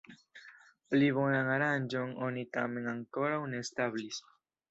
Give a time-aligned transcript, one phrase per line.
[0.93, 4.19] Pli bonan aranĝon oni tamen ankoraŭ ne establis.